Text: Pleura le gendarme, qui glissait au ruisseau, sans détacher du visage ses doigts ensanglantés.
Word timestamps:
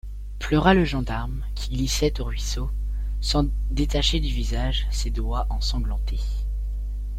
Pleura 0.39 0.73
le 0.73 0.83
gendarme, 0.83 1.45
qui 1.53 1.75
glissait 1.75 2.19
au 2.19 2.23
ruisseau, 2.23 2.71
sans 3.19 3.45
détacher 3.69 4.19
du 4.19 4.29
visage 4.29 4.87
ses 4.89 5.11
doigts 5.11 5.45
ensanglantés. 5.51 6.23